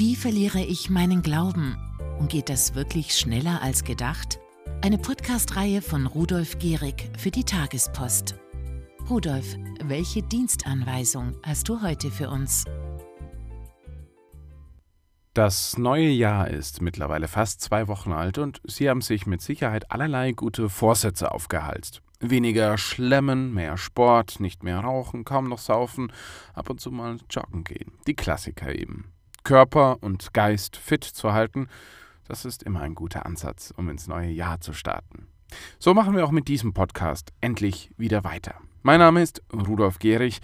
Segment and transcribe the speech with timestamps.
[0.00, 1.76] Wie verliere ich meinen Glauben?
[2.18, 4.40] Und geht das wirklich schneller als gedacht?
[4.80, 8.34] Eine Podcast-Reihe von Rudolf Gehrig für die Tagespost.
[9.10, 12.64] Rudolf, welche Dienstanweisung hast du heute für uns?
[15.34, 19.92] Das neue Jahr ist mittlerweile fast zwei Wochen alt und Sie haben sich mit Sicherheit
[19.92, 22.00] allerlei gute Vorsätze aufgehalst.
[22.20, 26.10] Weniger schlemmen, mehr Sport, nicht mehr rauchen, kaum noch saufen,
[26.54, 27.92] ab und zu mal joggen gehen.
[28.06, 29.12] Die Klassiker eben.
[29.50, 31.66] Körper und Geist fit zu halten,
[32.28, 35.26] das ist immer ein guter Ansatz, um ins neue Jahr zu starten.
[35.80, 38.54] So machen wir auch mit diesem Podcast endlich wieder weiter.
[38.82, 40.38] Mein Name ist Rudolf Gehrig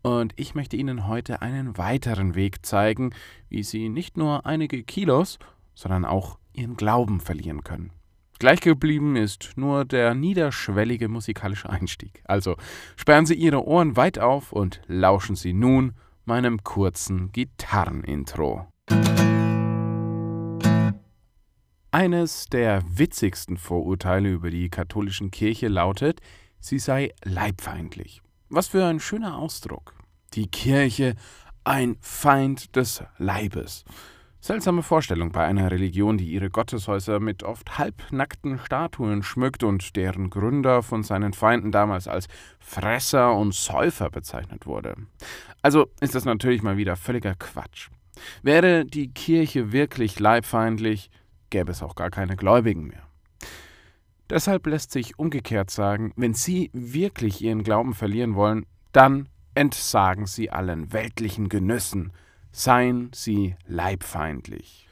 [0.00, 3.10] und ich möchte Ihnen heute einen weiteren Weg zeigen,
[3.50, 5.38] wie Sie nicht nur einige Kilos,
[5.74, 7.92] sondern auch Ihren Glauben verlieren können.
[8.38, 12.22] Gleich geblieben ist nur der niederschwellige musikalische Einstieg.
[12.24, 12.56] Also
[12.96, 15.92] sperren Sie Ihre Ohren weit auf und lauschen Sie nun
[16.28, 18.68] meinem kurzen Gitarrenintro.
[21.90, 26.20] Eines der witzigsten Vorurteile über die katholischen Kirche lautet,
[26.60, 28.20] sie sei leibfeindlich.
[28.50, 29.94] Was für ein schöner Ausdruck.
[30.34, 31.16] Die Kirche
[31.64, 33.86] ein Feind des Leibes.
[34.40, 40.30] Seltsame Vorstellung bei einer Religion, die ihre Gotteshäuser mit oft halbnackten Statuen schmückt und deren
[40.30, 42.28] Gründer von seinen Feinden damals als
[42.60, 44.94] Fresser und Säufer bezeichnet wurde.
[45.60, 47.88] Also ist das natürlich mal wieder völliger Quatsch.
[48.42, 51.10] Wäre die Kirche wirklich leibfeindlich,
[51.50, 53.02] gäbe es auch gar keine Gläubigen mehr.
[54.30, 60.50] Deshalb lässt sich umgekehrt sagen, wenn Sie wirklich Ihren Glauben verlieren wollen, dann entsagen Sie
[60.50, 62.12] allen weltlichen Genüssen,
[62.50, 64.88] seien Sie leibfeindlich.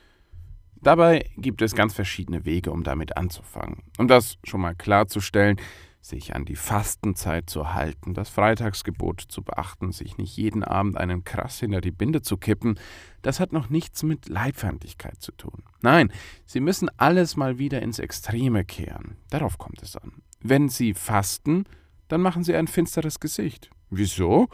[0.83, 3.83] Dabei gibt es ganz verschiedene Wege, um damit anzufangen.
[3.98, 5.57] Um das schon mal klarzustellen,
[6.01, 11.25] sich an die Fastenzeit zu halten, das Freitagsgebot zu beachten, sich nicht jeden Abend einen
[11.25, 12.79] Krass hinter die Binde zu kippen,
[13.23, 15.65] das hat noch nichts mit Leibfeindlichkeit zu tun.
[15.83, 16.13] Nein,
[16.45, 19.17] Sie müssen alles mal wieder ins Extreme kehren.
[19.30, 20.23] Darauf kommt es an.
[20.41, 21.64] Wenn Sie fasten,
[22.09, 23.70] dann machen Sie ein finsteres Gesicht.
[23.91, 24.48] Wieso?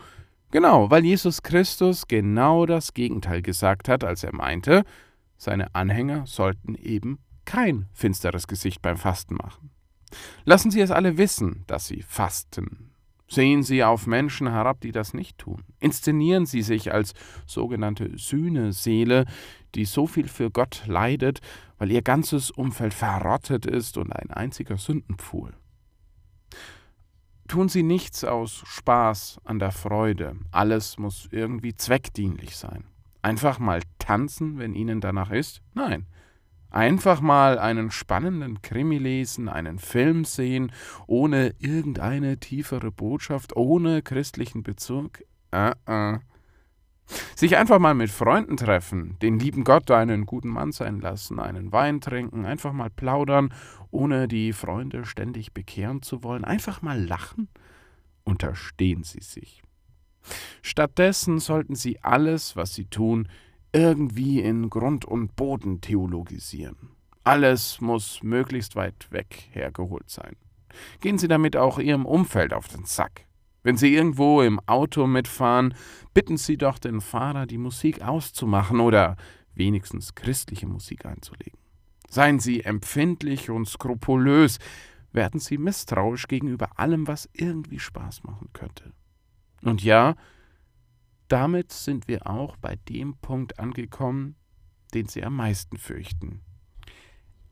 [0.52, 4.84] Genau, weil Jesus Christus genau das Gegenteil gesagt hat, als er meinte,
[5.38, 9.70] seine Anhänger sollten eben kein finsteres Gesicht beim Fasten machen.
[10.44, 12.90] Lassen Sie es alle wissen, dass Sie fasten.
[13.28, 15.64] Sehen Sie auf Menschen herab, die das nicht tun.
[15.80, 17.14] Inszenieren Sie sich als
[17.46, 19.24] sogenannte Sühneseele,
[19.74, 21.40] die so viel für Gott leidet,
[21.78, 25.54] weil ihr ganzes Umfeld verrottet ist und ein einziger Sündenpfuhl.
[27.52, 30.36] Tun Sie nichts aus Spaß an der Freude.
[30.52, 32.84] Alles muss irgendwie zweckdienlich sein.
[33.20, 35.60] Einfach mal tanzen, wenn Ihnen danach ist?
[35.74, 36.06] Nein.
[36.70, 40.72] Einfach mal einen spannenden Krimi lesen, einen Film sehen,
[41.06, 45.22] ohne irgendeine tiefere Botschaft, ohne christlichen Bezug?
[45.54, 46.20] Uh -uh.
[47.34, 51.72] Sich einfach mal mit Freunden treffen, den lieben Gott einen guten Mann sein lassen, einen
[51.72, 53.52] Wein trinken, einfach mal plaudern,
[53.90, 57.48] ohne die Freunde ständig bekehren zu wollen, einfach mal lachen?
[58.24, 59.62] Unterstehen Sie sich.
[60.62, 63.28] Stattdessen sollten Sie alles, was Sie tun,
[63.72, 66.90] irgendwie in Grund und Boden theologisieren.
[67.24, 70.36] Alles muss möglichst weit weg hergeholt sein.
[71.00, 73.26] Gehen Sie damit auch Ihrem Umfeld auf den Sack.
[73.62, 75.74] Wenn Sie irgendwo im Auto mitfahren,
[76.14, 79.16] bitten Sie doch den Fahrer, die Musik auszumachen oder
[79.54, 81.58] wenigstens christliche Musik einzulegen.
[82.08, 84.58] Seien Sie empfindlich und skrupulös,
[85.12, 88.92] werden Sie misstrauisch gegenüber allem, was irgendwie Spaß machen könnte.
[89.62, 90.16] Und ja,
[91.28, 94.36] damit sind wir auch bei dem Punkt angekommen,
[94.92, 96.42] den Sie am meisten fürchten.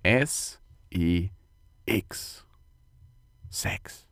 [0.02, 1.30] S-E-X.
[3.48, 4.09] Sex.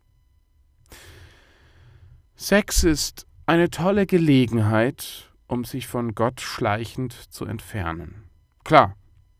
[2.41, 8.31] Sex ist eine tolle Gelegenheit, um sich von Gott schleichend zu entfernen.
[8.63, 8.95] Klar,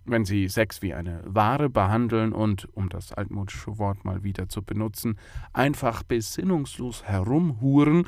[0.05, 4.65] wenn Sie Sex wie eine Ware behandeln und, um das altmodische Wort mal wieder zu
[4.65, 5.17] benutzen,
[5.53, 8.05] einfach besinnungslos herumhuren,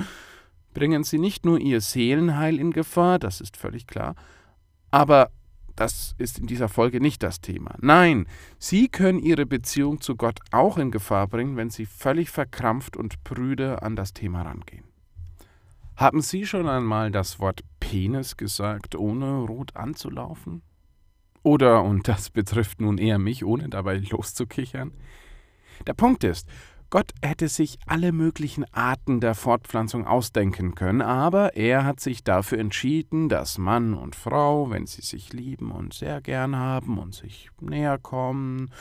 [0.75, 4.17] bringen Sie nicht nur Ihr Seelenheil in Gefahr, das ist völlig klar,
[4.91, 5.31] aber
[5.77, 7.75] das ist in dieser Folge nicht das Thema.
[7.81, 8.27] Nein,
[8.59, 13.25] Sie können Ihre Beziehung zu Gott auch in Gefahr bringen, wenn Sie völlig verkrampft und
[13.25, 14.85] prüde an das Thema rangehen.
[15.97, 20.63] Haben Sie schon einmal das Wort Penis gesagt, ohne rot anzulaufen?
[21.43, 24.93] Oder, und das betrifft nun eher mich, ohne dabei loszukichern?
[25.87, 26.49] Der Punkt ist,
[26.91, 32.59] Gott hätte sich alle möglichen Arten der Fortpflanzung ausdenken können, aber er hat sich dafür
[32.59, 37.49] entschieden, dass Mann und Frau, wenn sie sich lieben und sehr gern haben und sich
[37.61, 38.73] näher kommen,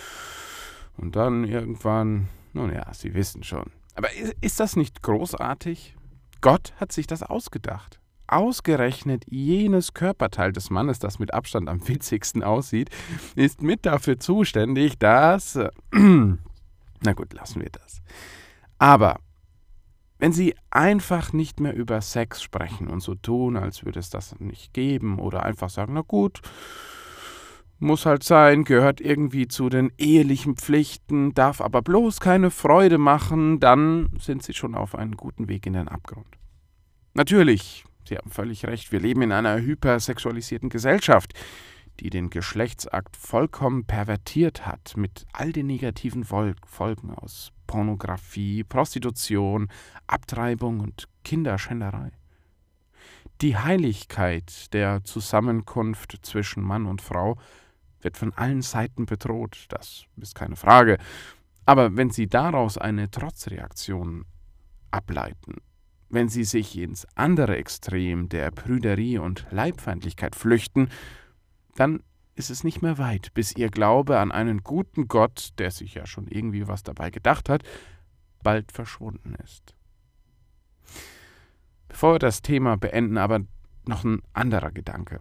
[0.97, 3.71] und dann irgendwann, nun ja, Sie wissen schon.
[3.95, 4.09] Aber
[4.41, 5.95] ist das nicht großartig?
[6.41, 8.00] Gott hat sich das ausgedacht.
[8.27, 12.89] ausgerechnet jenes Körperteil des Mannes, das mit Abstand am witzigsten aussieht,
[13.35, 15.59] ist mit dafür zuständig, dass...
[17.04, 18.01] Na gut, lassen wir das.
[18.78, 19.19] Aber
[20.19, 24.38] wenn Sie einfach nicht mehr über Sex sprechen und so tun, als würde es das
[24.40, 26.42] nicht geben, oder einfach sagen, na gut,
[27.80, 33.62] muss halt sein, gehört irgendwie zu den ehelichen Pflichten, darf aber bloß keine Freude machen,
[33.62, 36.28] dann sind Sie schon auf einem guten Weg in den Abgrund.
[37.13, 41.34] Natürlich, Sie haben völlig recht, wir leben in einer hypersexualisierten Gesellschaft,
[42.00, 49.69] die den Geschlechtsakt vollkommen pervertiert hat mit all den negativen Folgen aus Pornografie, Prostitution,
[50.07, 52.12] Abtreibung und Kinderschänderei.
[53.42, 57.38] Die Heiligkeit der Zusammenkunft zwischen Mann und Frau
[58.01, 60.98] wird von allen Seiten bedroht, das ist keine Frage.
[61.66, 64.25] Aber wenn Sie daraus eine Trotzreaktion
[64.92, 65.56] ableiten,
[66.10, 70.90] wenn Sie sich ins andere Extrem der Prüderie und Leibfeindlichkeit flüchten,
[71.79, 72.03] dann
[72.35, 76.05] ist es nicht mehr weit, bis ihr Glaube an einen guten Gott, der sich ja
[76.05, 77.63] schon irgendwie was dabei gedacht hat,
[78.43, 79.75] bald verschwunden ist.
[81.87, 83.41] Bevor wir das Thema beenden, aber
[83.85, 85.19] noch ein anderer Gedanke.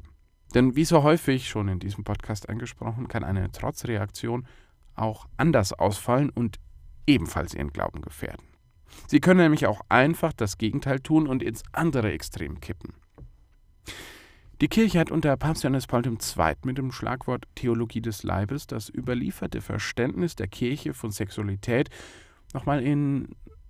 [0.55, 4.47] Denn wie so häufig schon in diesem Podcast angesprochen, kann eine Trotzreaktion
[4.95, 6.59] auch anders ausfallen und
[7.07, 8.47] ebenfalls ihren Glauben gefährden.
[9.07, 12.95] Sie können nämlich auch einfach das Gegenteil tun und ins andere Extrem kippen.
[14.61, 16.55] Die Kirche hat unter Papst Johannes Paul II.
[16.65, 21.91] mit dem Schlagwort Theologie des Leibes das überlieferte Verständnis der Kirche von Sexualität
[22.53, 23.29] nochmal in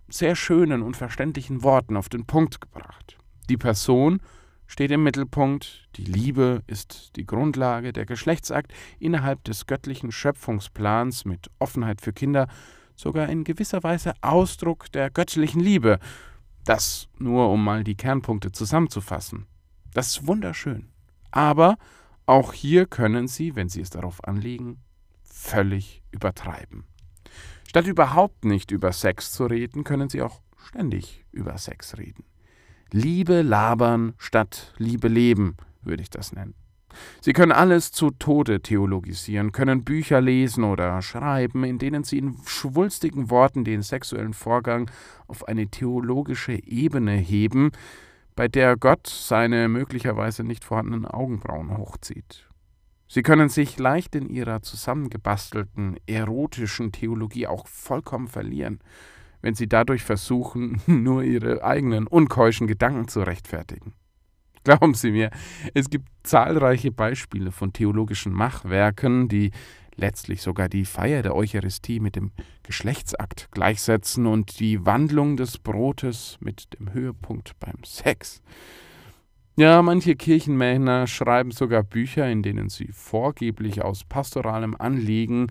[0.08, 3.18] sehr schönen und verständlichen Worten auf den Punkt gebracht.
[3.50, 4.22] Die Person
[4.66, 11.50] steht im Mittelpunkt, die Liebe ist die Grundlage, der Geschlechtsakt innerhalb des göttlichen Schöpfungsplans mit
[11.58, 12.48] Offenheit für Kinder
[12.96, 15.98] sogar in gewisser Weise Ausdruck der göttlichen Liebe.
[16.64, 19.46] Das nur um mal die Kernpunkte zusammenzufassen.
[19.98, 20.90] Das ist wunderschön.
[21.32, 21.76] Aber
[22.24, 24.78] auch hier können Sie, wenn Sie es darauf anlegen,
[25.24, 26.84] völlig übertreiben.
[27.66, 32.22] Statt überhaupt nicht über Sex zu reden, können Sie auch ständig über Sex reden.
[32.92, 36.54] Liebe labern statt Liebe leben, würde ich das nennen.
[37.20, 42.36] Sie können alles zu Tode theologisieren, können Bücher lesen oder schreiben, in denen sie in
[42.46, 44.88] schwulstigen Worten den sexuellen Vorgang
[45.26, 47.72] auf eine theologische Ebene heben,
[48.38, 52.46] bei der Gott seine möglicherweise nicht vorhandenen Augenbrauen hochzieht.
[53.08, 58.78] Sie können sich leicht in ihrer zusammengebastelten erotischen Theologie auch vollkommen verlieren,
[59.42, 63.94] wenn sie dadurch versuchen, nur ihre eigenen unkeuschen Gedanken zu rechtfertigen.
[64.62, 65.30] Glauben Sie mir,
[65.74, 69.50] es gibt zahlreiche Beispiele von theologischen Machwerken, die
[69.98, 72.30] letztlich sogar die Feier der Eucharistie mit dem
[72.62, 78.40] Geschlechtsakt gleichsetzen und die Wandlung des Brotes mit dem Höhepunkt beim Sex.
[79.56, 85.48] Ja, manche Kirchenmänner schreiben sogar Bücher, in denen sie vorgeblich aus pastoralem Anliegen,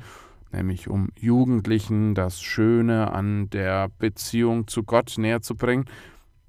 [0.53, 5.85] nämlich um Jugendlichen das Schöne an der Beziehung zu Gott näher zu bringen,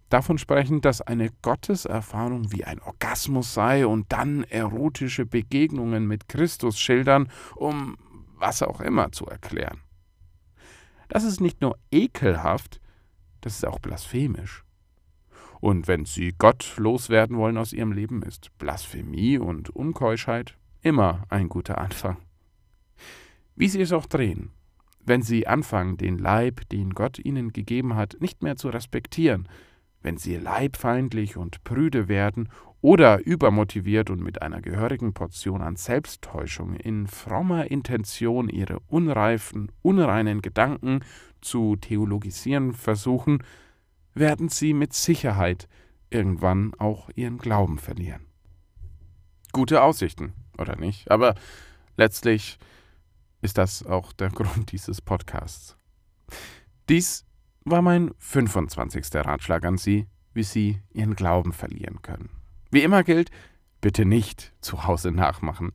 [0.09, 6.79] davon sprechen, dass eine Gotteserfahrung wie ein Orgasmus sei und dann erotische Begegnungen mit Christus
[6.79, 7.97] schildern, um
[8.37, 9.81] was auch immer zu erklären.
[11.09, 12.81] Das ist nicht nur ekelhaft,
[13.41, 14.65] das ist auch blasphemisch.
[15.61, 21.49] Und wenn Sie Gott loswerden wollen aus Ihrem Leben, ist Blasphemie und Unkeuschheit immer ein
[21.49, 22.19] guter Anfang.
[23.57, 24.53] Wie Sie es auch drehen,
[25.05, 29.49] wenn Sie anfangen, den Leib, den Gott Ihnen gegeben hat, nicht mehr zu respektieren,
[30.03, 32.49] wenn sie leibfeindlich und prüde werden
[32.81, 40.43] oder übermotiviert und mit einer gehörigen Portion an Selbsttäuschung in frommer Intention ihre unreifen, unreinen
[40.43, 41.01] Gedanken
[41.41, 43.43] zu theologisieren versuchen,
[44.15, 45.69] werden sie mit Sicherheit
[46.11, 48.27] irgendwann auch ihren Glauben verlieren.
[49.53, 51.11] Gute Aussichten, oder nicht?
[51.11, 51.35] Aber
[51.97, 52.59] letztlich
[53.41, 55.77] ist das auch der Grund dieses Podcasts.
[56.89, 57.25] Dies
[57.71, 59.07] war mein 25.
[59.15, 62.31] Ratschlag an Sie, wie Sie Ihren Glauben verlieren können.
[62.71, 63.31] Wie immer gilt,
[63.81, 65.73] bitte nicht zu Hause nachmachen.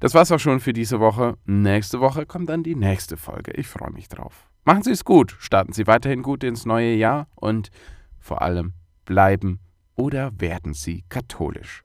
[0.00, 1.36] Das war's auch schon für diese Woche.
[1.44, 3.52] Nächste Woche kommt dann die nächste Folge.
[3.52, 4.48] Ich freue mich drauf.
[4.64, 7.70] Machen Sie es gut, starten Sie weiterhin gut ins neue Jahr und
[8.18, 9.60] vor allem bleiben
[9.94, 11.84] oder werden Sie katholisch.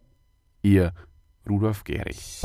[0.62, 0.94] Ihr
[1.50, 2.42] Rudolf Gehrig.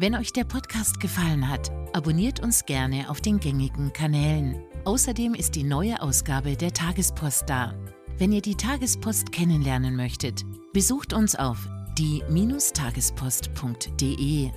[0.00, 4.64] Wenn euch der Podcast gefallen hat, abonniert uns gerne auf den gängigen Kanälen.
[4.86, 7.74] Außerdem ist die neue Ausgabe der Tagespost da.
[8.16, 10.42] Wenn ihr die Tagespost kennenlernen möchtet,
[10.72, 14.50] besucht uns auf die-tagespost.de.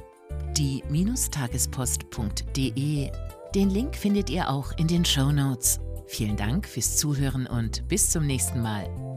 [0.56, 3.12] Die-tagespost.de.
[3.54, 5.82] Den Link findet ihr auch in den Show Notes.
[6.08, 9.13] Vielen Dank fürs Zuhören und bis zum nächsten Mal.